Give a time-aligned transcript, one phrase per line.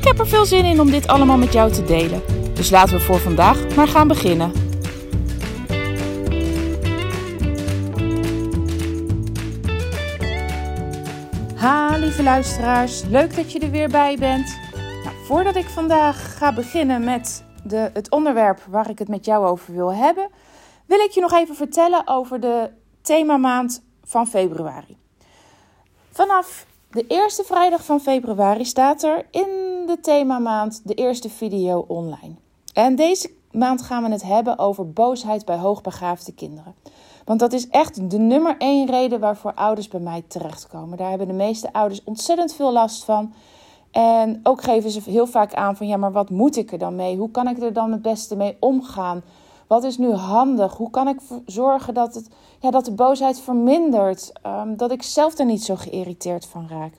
[0.00, 2.22] Ik heb er veel zin in om dit allemaal met jou te delen.
[2.54, 4.52] Dus laten we voor vandaag maar gaan beginnen.
[11.56, 14.58] Ha, lieve luisteraars, leuk dat je er weer bij bent.
[15.04, 19.46] Nou, voordat ik vandaag ga beginnen met de, het onderwerp waar ik het met jou
[19.46, 20.28] over wil hebben,
[20.86, 22.70] wil ik je nog even vertellen over de
[23.02, 24.96] themamaand van februari.
[26.12, 29.48] Vanaf de eerste vrijdag van februari staat er in
[29.86, 32.34] de themamaand de eerste video online.
[32.72, 36.74] En deze maand gaan we het hebben over boosheid bij hoogbegaafde kinderen.
[37.24, 40.98] Want dat is echt de nummer één reden waarvoor ouders bij mij terechtkomen.
[40.98, 43.32] Daar hebben de meeste ouders ontzettend veel last van.
[43.90, 46.96] En ook geven ze heel vaak aan van ja, maar wat moet ik er dan
[46.96, 47.16] mee?
[47.16, 49.22] Hoe kan ik er dan het beste mee omgaan?
[49.70, 50.76] Wat is nu handig?
[50.76, 52.28] Hoe kan ik zorgen dat, het,
[52.60, 54.32] ja, dat de boosheid vermindert?
[54.46, 56.92] Um, dat ik zelf er niet zo geïrriteerd van raak.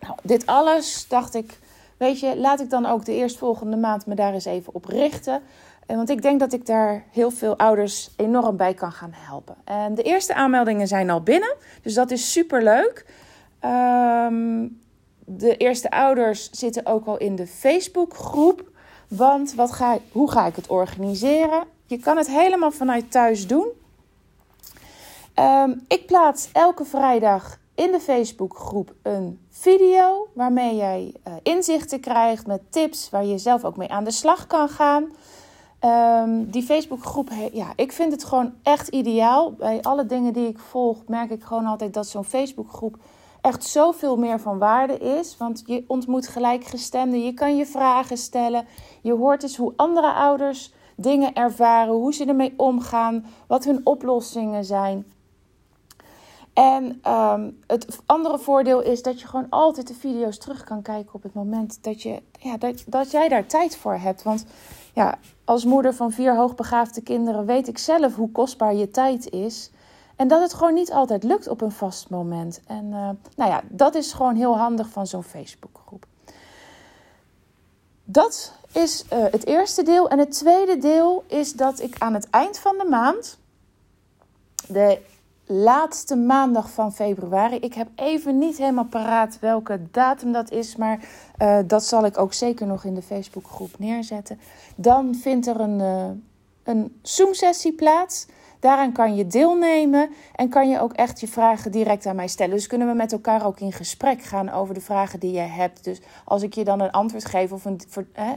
[0.00, 1.58] Nou, dit alles dacht ik,
[1.96, 5.42] weet je, laat ik dan ook de eerstvolgende maand me daar eens even op richten.
[5.86, 9.56] Want ik denk dat ik daar heel veel ouders enorm bij kan gaan helpen.
[9.64, 13.06] En de eerste aanmeldingen zijn al binnen, dus dat is super leuk.
[13.64, 14.80] Um,
[15.24, 18.70] de eerste ouders zitten ook al in de Facebookgroep.
[19.16, 21.64] Want wat ga, hoe ga ik het organiseren?
[21.86, 23.66] Je kan het helemaal vanuit thuis doen.
[25.38, 32.46] Um, ik plaats elke vrijdag in de Facebookgroep een video waarmee jij uh, inzichten krijgt
[32.46, 35.04] met tips waar je zelf ook mee aan de slag kan gaan.
[36.24, 39.52] Um, die Facebookgroep, ja, ik vind het gewoon echt ideaal.
[39.52, 42.96] Bij alle dingen die ik volg, merk ik gewoon altijd dat zo'n Facebookgroep
[43.42, 45.36] echt zoveel meer van waarde is.
[45.36, 48.66] Want je ontmoet gelijkgestemden, je kan je vragen stellen.
[49.02, 54.64] Je hoort eens hoe andere ouders dingen ervaren, hoe ze ermee omgaan, wat hun oplossingen
[54.64, 55.06] zijn.
[56.52, 61.14] En um, het andere voordeel is dat je gewoon altijd de video's terug kan kijken
[61.14, 64.22] op het moment dat, je, ja, dat, dat jij daar tijd voor hebt.
[64.22, 64.44] Want
[64.94, 69.70] ja, als moeder van vier hoogbegaafde kinderen weet ik zelf hoe kostbaar je tijd is.
[70.22, 72.60] En dat het gewoon niet altijd lukt op een vast moment.
[72.66, 76.06] En uh, nou ja, dat is gewoon heel handig van zo'n Facebookgroep.
[78.04, 80.08] Dat is uh, het eerste deel.
[80.08, 83.38] En het tweede deel is dat ik aan het eind van de maand,
[84.68, 85.00] de
[85.46, 91.08] laatste maandag van februari, ik heb even niet helemaal paraat welke datum dat is, maar
[91.38, 94.40] uh, dat zal ik ook zeker nog in de Facebookgroep neerzetten.
[94.74, 95.80] Dan vindt er een,
[96.62, 98.26] een Zoom-sessie plaats.
[98.62, 102.54] Daaraan kan je deelnemen en kan je ook echt je vragen direct aan mij stellen.
[102.54, 105.84] Dus kunnen we met elkaar ook in gesprek gaan over de vragen die je hebt.
[105.84, 107.80] Dus als ik je dan een antwoord geef of een,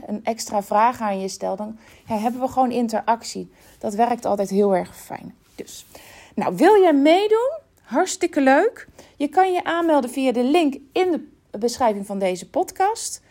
[0.06, 3.50] een extra vraag aan je stel, dan ja, hebben we gewoon interactie.
[3.78, 5.34] Dat werkt altijd heel erg fijn.
[5.54, 5.86] Dus,
[6.34, 7.58] nou, wil jij meedoen?
[7.82, 8.88] Hartstikke leuk.
[9.16, 11.10] Je kan je aanmelden via de link in
[11.50, 13.22] de beschrijving van deze podcast.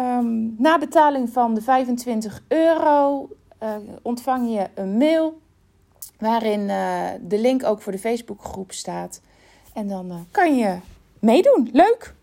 [0.00, 3.28] Um, na betaling van de 25 euro
[3.62, 5.38] uh, ontvang je een mail
[6.20, 9.20] waarin uh, de link ook voor de Facebookgroep staat.
[9.72, 10.78] En dan uh, kan je
[11.18, 11.70] meedoen.
[11.72, 12.14] Leuk!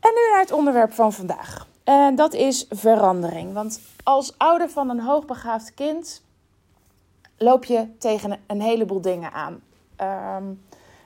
[0.00, 1.66] En nu naar het onderwerp van vandaag.
[1.84, 3.52] En dat is verandering.
[3.52, 6.22] Want als ouder van een hoogbegaafd kind
[7.36, 9.60] loop je tegen een heleboel dingen aan.
[10.36, 10.62] Um,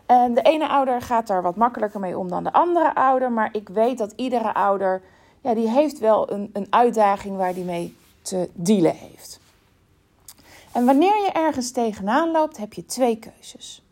[0.06, 3.32] en de ene ouder gaat daar wat makkelijker mee om dan de andere ouder.
[3.32, 5.02] Maar ik weet dat iedere ouder,
[5.40, 9.40] ja, die heeft wel een, een uitdaging waar die mee te dealen heeft.
[10.76, 13.82] En wanneer je ergens tegenaan loopt, heb je twee keuzes.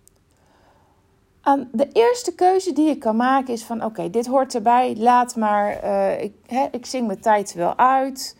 [1.45, 5.36] Um, de eerste keuze die je kan maken is van oké, dit hoort erbij, laat
[5.36, 6.34] maar, uh, ik,
[6.71, 8.36] ik zing mijn tijd wel uit.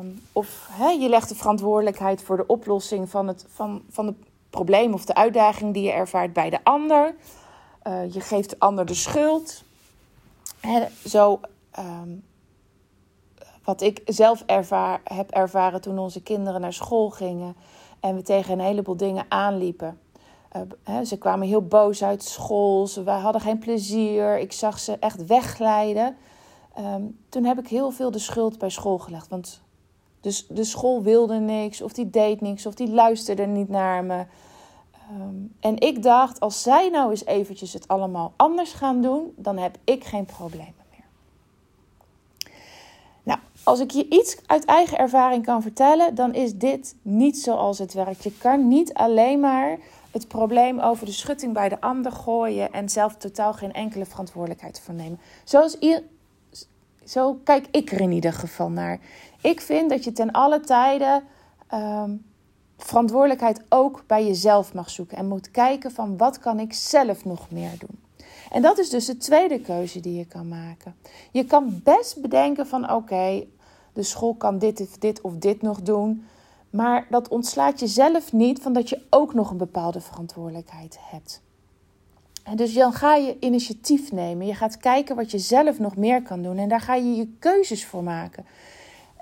[0.00, 4.16] Um, of je legt de verantwoordelijkheid voor de oplossing van het van, van het
[4.50, 7.14] probleem of de uitdaging die je ervaart bij de ander.
[7.86, 9.64] Uh, je geeft de ander de schuld.
[11.04, 11.40] Zo
[11.78, 12.24] um,
[13.66, 17.56] wat ik zelf ervaar, heb ervaren toen onze kinderen naar school gingen
[18.00, 19.98] en we tegen een heleboel dingen aanliepen.
[20.82, 25.26] Hè, ze kwamen heel boos uit school, ze hadden geen plezier, ik zag ze echt
[25.26, 26.16] wegglijden.
[26.78, 29.28] Um, toen heb ik heel veel de schuld bij school gelegd.
[29.28, 29.62] Want
[30.20, 34.24] de, de school wilde niks, of die deed niks, of die luisterde niet naar me.
[35.20, 39.56] Um, en ik dacht, als zij nou eens eventjes het allemaal anders gaan doen, dan
[39.56, 40.85] heb ik geen problemen.
[43.66, 47.92] Als ik je iets uit eigen ervaring kan vertellen, dan is dit niet zoals het
[47.92, 48.22] werkt.
[48.22, 49.78] Je kan niet alleen maar
[50.10, 54.80] het probleem over de schutting bij de ander gooien en zelf totaal geen enkele verantwoordelijkheid
[54.80, 55.20] voor nemen.
[55.44, 55.78] Zoals
[57.04, 59.00] zo kijk ik er in ieder geval naar.
[59.40, 61.22] Ik vind dat je ten alle tijden
[61.74, 62.24] um,
[62.78, 67.50] verantwoordelijkheid ook bij jezelf mag zoeken en moet kijken van wat kan ik zelf nog
[67.50, 68.04] meer doen.
[68.50, 70.94] En dat is dus de tweede keuze die je kan maken.
[71.32, 73.44] Je kan best bedenken van oké,
[73.96, 76.26] de school kan dit of dit of dit nog doen.
[76.70, 81.42] Maar dat ontslaat jezelf niet van dat je ook nog een bepaalde verantwoordelijkheid hebt.
[82.42, 84.46] En dus dan ga je initiatief nemen.
[84.46, 86.58] Je gaat kijken wat je zelf nog meer kan doen.
[86.58, 88.46] En daar ga je je keuzes voor maken.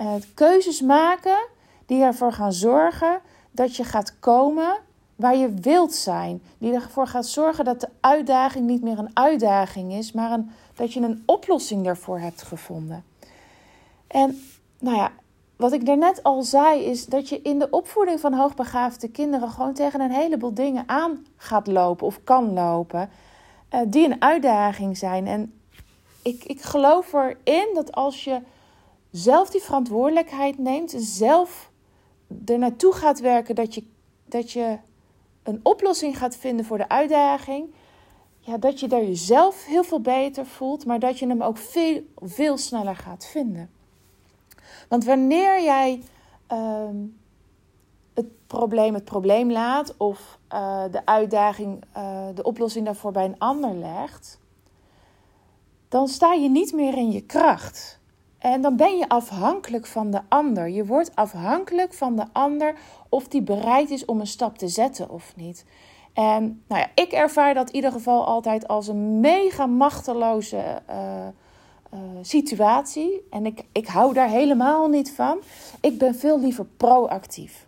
[0.00, 1.46] Uh, keuzes maken
[1.86, 4.78] die ervoor gaan zorgen dat je gaat komen
[5.16, 6.42] waar je wilt zijn.
[6.58, 10.92] Die ervoor gaat zorgen dat de uitdaging niet meer een uitdaging is, maar een, dat
[10.92, 13.04] je een oplossing daarvoor hebt gevonden.
[14.06, 14.40] En
[14.84, 15.12] nou ja,
[15.56, 19.74] wat ik daarnet al zei, is dat je in de opvoeding van hoogbegaafde kinderen gewoon
[19.74, 23.10] tegen een heleboel dingen aan gaat lopen of kan lopen,
[23.74, 25.26] uh, die een uitdaging zijn.
[25.26, 25.52] En
[26.22, 28.40] ik, ik geloof erin dat als je
[29.10, 31.70] zelf die verantwoordelijkheid neemt, zelf
[32.46, 33.84] er naartoe gaat werken dat je,
[34.24, 34.78] dat je
[35.42, 37.74] een oplossing gaat vinden voor de uitdaging,
[38.38, 42.02] ja, dat je daar jezelf heel veel beter voelt, maar dat je hem ook veel,
[42.16, 43.70] veel sneller gaat vinden.
[44.94, 46.02] Want wanneer jij
[46.46, 46.96] ehm,
[48.14, 53.38] het probleem het probleem laat of uh, de uitdaging, uh, de oplossing daarvoor bij een
[53.38, 54.40] ander legt,
[55.88, 58.00] dan sta je niet meer in je kracht.
[58.38, 60.68] En dan ben je afhankelijk van de ander.
[60.68, 62.74] Je wordt afhankelijk van de ander
[63.08, 65.64] of die bereid is om een stap te zetten of niet.
[66.12, 71.26] En nou ja, ik ervaar dat in ieder geval altijd als een mega machteloze uh,
[71.94, 73.26] uh, situatie.
[73.30, 75.38] En ik, ik hou daar helemaal niet van.
[75.80, 77.66] Ik ben veel liever proactief.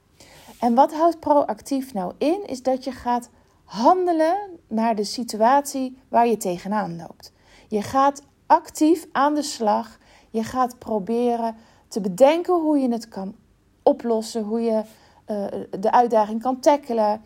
[0.60, 2.46] En wat houdt proactief nou in?
[2.46, 3.30] Is dat je gaat
[3.64, 4.36] handelen
[4.68, 7.32] naar de situatie waar je tegenaan loopt.
[7.68, 9.98] Je gaat actief aan de slag.
[10.30, 11.56] Je gaat proberen
[11.88, 13.34] te bedenken hoe je het kan
[13.82, 14.82] oplossen, hoe je
[15.26, 15.44] uh,
[15.80, 17.22] de uitdaging kan tackelen,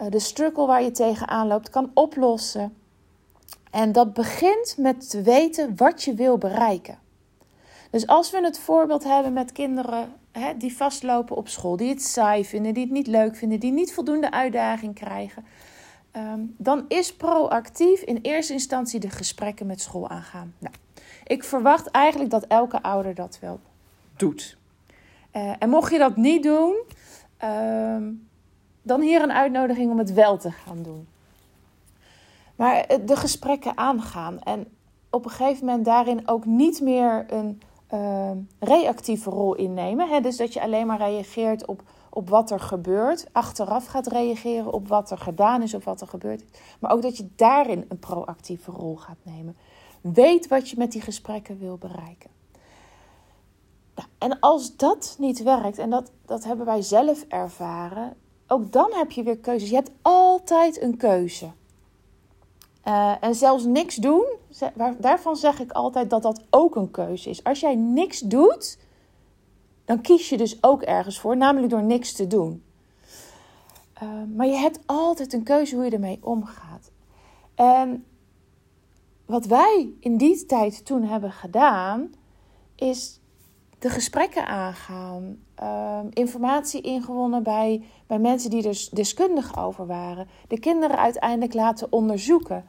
[0.00, 2.76] uh, de struggle waar je tegenaan loopt kan oplossen.
[3.74, 6.98] En dat begint met te weten wat je wil bereiken.
[7.90, 12.02] Dus als we het voorbeeld hebben met kinderen hè, die vastlopen op school, die het
[12.02, 15.44] saai vinden, die het niet leuk vinden, die niet voldoende uitdaging krijgen,
[16.16, 20.54] um, dan is proactief in eerste instantie de gesprekken met school aangaan.
[20.58, 20.74] Nou,
[21.24, 23.60] ik verwacht eigenlijk dat elke ouder dat wel
[24.16, 24.56] doet.
[25.32, 26.76] Uh, en mocht je dat niet doen,
[27.44, 27.96] uh,
[28.82, 31.06] dan hier een uitnodiging om het wel te gaan doen.
[32.56, 34.66] Maar de gesprekken aangaan en
[35.10, 37.60] op een gegeven moment daarin ook niet meer een
[37.94, 40.08] uh, reactieve rol innemen.
[40.08, 40.20] Hè?
[40.20, 44.88] Dus dat je alleen maar reageert op, op wat er gebeurt, achteraf gaat reageren op
[44.88, 46.58] wat er gedaan is of wat er gebeurt is.
[46.78, 49.56] Maar ook dat je daarin een proactieve rol gaat nemen.
[50.00, 52.30] Weet wat je met die gesprekken wil bereiken.
[53.94, 58.16] Nou, en als dat niet werkt, en dat, dat hebben wij zelf ervaren,
[58.46, 59.68] ook dan heb je weer keuzes.
[59.68, 61.50] Je hebt altijd een keuze.
[62.88, 64.26] Uh, en zelfs niks doen,
[64.98, 67.44] daarvan zeg ik altijd dat dat ook een keuze is.
[67.44, 68.78] Als jij niks doet,
[69.84, 72.64] dan kies je dus ook ergens voor, namelijk door niks te doen.
[74.02, 76.90] Uh, maar je hebt altijd een keuze hoe je ermee omgaat.
[77.54, 78.04] En
[79.26, 82.12] wat wij in die tijd toen hebben gedaan,
[82.74, 83.20] is
[83.78, 90.60] de gesprekken aangaan, uh, informatie ingewonnen bij, bij mensen die er deskundig over waren, de
[90.60, 92.64] kinderen uiteindelijk laten onderzoeken.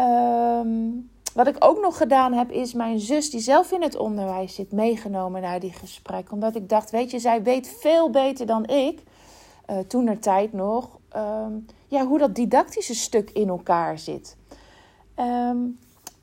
[0.00, 4.54] Um, wat ik ook nog gedaan heb, is mijn zus, die zelf in het onderwijs
[4.54, 6.32] zit, meegenomen naar die gesprekken.
[6.32, 9.02] Omdat ik dacht, weet je, zij weet veel beter dan ik,
[9.70, 14.36] uh, toen er tijd nog, um, ja, hoe dat didactische stuk in elkaar zit.
[15.16, 15.78] Um,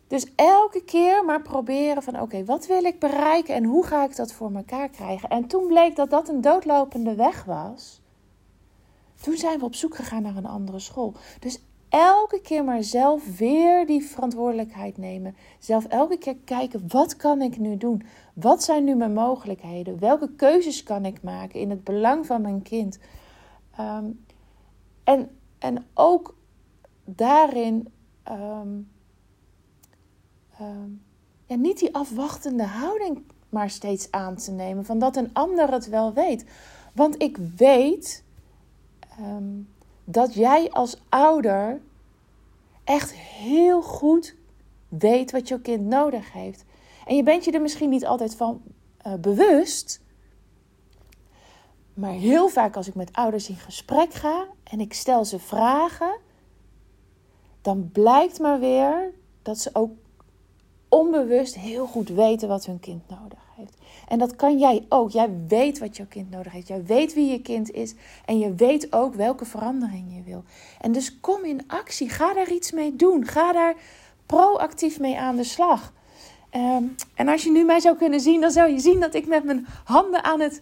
[0.08, 4.16] dus elke keer maar proberen van oké, wat wil ik bereiken en hoe ga ik
[4.16, 5.30] dat voor elkaar krijgen?
[5.30, 8.02] En toen bleek dat dat een doodlopende weg was.
[9.22, 11.14] Toen zijn we op zoek gegaan naar een andere school.
[11.40, 11.62] Dus
[11.94, 15.36] elke keer maar zelf weer die verantwoordelijkheid nemen.
[15.60, 18.04] Zelf elke keer kijken, wat kan ik nu doen?
[18.34, 20.00] Wat zijn nu mijn mogelijkheden?
[20.00, 23.00] Welke keuzes kan ik maken in het belang van mijn kind?
[23.80, 24.26] Um,
[25.04, 26.36] en, en ook
[27.06, 27.88] daarin
[28.32, 28.92] um,
[30.62, 31.02] um,
[31.46, 34.86] ja, niet die afwachtende houding maar steeds aan te nemen.
[34.86, 36.46] Van dat een ander het wel weet.
[36.94, 38.24] Want ik weet
[40.04, 41.82] dat jij als ouder
[42.84, 44.36] echt heel goed
[44.88, 46.66] weet wat jouw kind nodig heeft.
[47.06, 48.62] En je bent je er misschien niet altijd van
[49.08, 50.02] uh, bewust.
[51.94, 56.20] Maar heel vaak als ik met ouders in gesprek ga en ik stel ze vragen,
[57.62, 59.92] dan blijkt maar weer dat ze ook
[60.94, 63.78] onbewust heel goed weten wat hun kind nodig heeft.
[64.08, 65.12] En dat kan jij ook.
[65.12, 66.68] Jij weet wat jouw kind nodig heeft.
[66.68, 67.94] Jij weet wie je kind is.
[68.26, 70.44] En je weet ook welke verandering je wil.
[70.82, 72.10] En dus kom in actie.
[72.10, 73.26] Ga daar iets mee doen.
[73.26, 73.76] Ga daar
[74.26, 75.94] proactief mee aan de slag.
[76.50, 76.84] Ehm,
[77.16, 79.44] en als je nu mij zou kunnen zien, dan zou je zien dat ik met
[79.44, 80.62] mijn handen aan het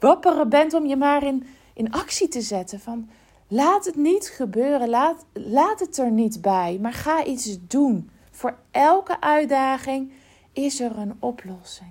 [0.00, 2.80] wapperen ben om je maar in, in actie te zetten.
[2.80, 3.08] Van
[3.48, 4.88] laat het niet gebeuren.
[4.88, 6.78] Laat, laat het er niet bij.
[6.80, 8.10] Maar ga iets doen.
[8.38, 10.12] Voor elke uitdaging
[10.52, 11.90] is er een oplossing.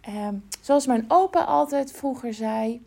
[0.00, 2.86] Ehm, zoals mijn opa altijd vroeger zei.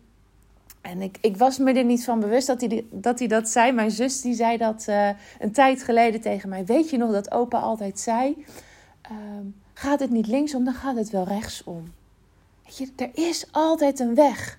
[0.80, 3.72] En ik, ik was me er niet van bewust dat hij, dat, hij dat zei.
[3.72, 6.64] Mijn zus die zei dat uh, een tijd geleden tegen mij.
[6.64, 8.44] Weet je nog dat opa altijd zei?
[9.00, 11.92] Ehm, gaat het niet linksom, dan gaat het wel rechtsom.
[12.64, 14.58] Weet je, er is altijd een weg.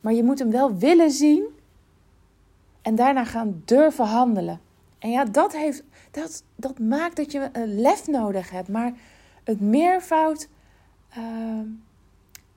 [0.00, 1.44] Maar je moet hem wel willen zien.
[2.82, 4.60] En daarna gaan durven handelen.
[4.98, 8.68] En ja, dat, heeft, dat, dat maakt dat je een lef nodig hebt.
[8.68, 8.92] Maar
[9.44, 10.48] het meervoud
[11.18, 11.24] uh,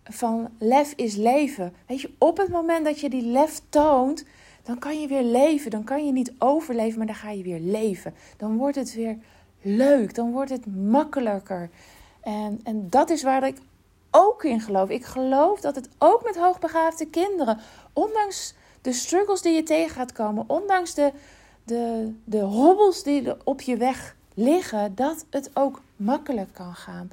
[0.03, 1.73] van lef is leven.
[1.87, 4.25] Weet je, op het moment dat je die lef toont,
[4.63, 5.71] dan kan je weer leven.
[5.71, 8.13] Dan kan je niet overleven, maar dan ga je weer leven.
[8.37, 9.17] Dan wordt het weer
[9.61, 10.15] leuk.
[10.15, 11.69] Dan wordt het makkelijker.
[12.21, 13.57] En, en dat is waar ik
[14.11, 14.89] ook in geloof.
[14.89, 17.59] Ik geloof dat het ook met hoogbegaafde kinderen,
[17.93, 21.11] ondanks de struggles die je tegen gaat komen, ondanks de,
[21.63, 27.11] de, de hobbels die op je weg liggen, dat het ook makkelijk kan gaan.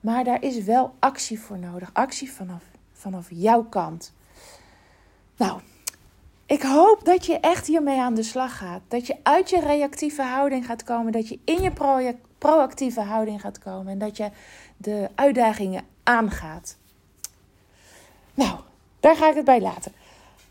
[0.00, 1.90] Maar daar is wel actie voor nodig.
[1.92, 2.62] Actie vanaf,
[2.92, 4.12] vanaf jouw kant.
[5.36, 5.60] Nou,
[6.46, 8.80] ik hoop dat je echt hiermee aan de slag gaat.
[8.88, 11.12] Dat je uit je reactieve houding gaat komen.
[11.12, 11.72] Dat je in je
[12.38, 13.92] proactieve houding gaat komen.
[13.92, 14.30] En dat je
[14.76, 16.76] de uitdagingen aangaat.
[18.34, 18.58] Nou,
[19.00, 19.92] daar ga ik het bij laten.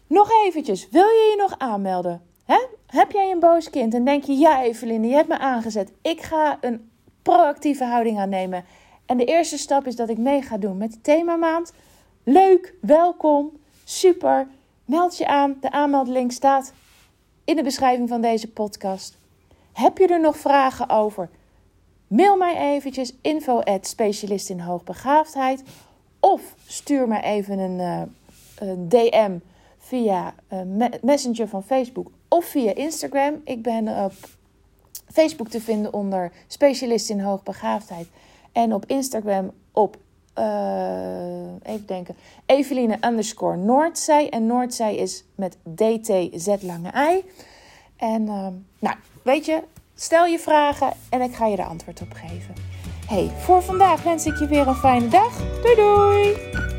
[0.07, 2.21] Nog eventjes, wil je je nog aanmelden?
[2.95, 5.91] Heb jij een boos kind en denk je, ja Eveline, je hebt me aangezet.
[6.01, 6.89] Ik ga een
[7.21, 8.65] proactieve houding aannemen.
[9.05, 11.73] En de eerste stap is dat ik mee ga doen met de themamaand.
[12.23, 13.51] Leuk, welkom,
[13.83, 14.47] super.
[14.85, 15.57] Meld je aan.
[15.61, 16.73] De aanmeldlink staat
[17.43, 19.17] in de beschrijving van deze podcast.
[19.73, 21.29] Heb je er nog vragen over?
[22.07, 25.63] Mail mij eventjes info specialist in hoogbegaafdheid.
[26.19, 28.01] Of stuur me even een, uh,
[28.69, 29.37] een DM
[29.77, 33.41] via uh, Messenger van Facebook of via Instagram.
[33.43, 34.13] Ik ben op
[35.11, 38.07] Facebook te vinden onder specialist in hoogbegaafdheid.
[38.51, 39.97] En op Instagram op,
[40.39, 40.45] uh,
[41.63, 42.15] even denken,
[42.45, 44.29] Eveline underscore Noordzij.
[44.29, 47.23] En Noordzij is met DTZ lange I.
[47.97, 48.47] En uh,
[48.79, 49.61] nou, weet je,
[49.95, 52.53] stel je vragen en ik ga je er antwoord op geven.
[53.07, 55.61] Hey, voor vandaag wens ik je weer een fijne dag.
[55.61, 56.74] Doei doei!